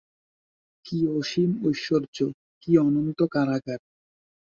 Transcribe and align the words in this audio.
কী 0.85 0.97
অসীম 1.17 1.51
ঐশ্বর্য, 1.65 2.17
কী 2.61 2.71
অনন্ত 2.77 3.19
কারাগার। 3.31 3.79